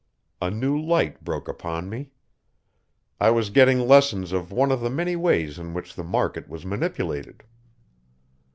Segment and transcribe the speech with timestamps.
[0.41, 2.09] A new light broke upon me.
[3.19, 6.65] I was getting lessons of one of the many ways in which the market was
[6.65, 7.43] manipulated.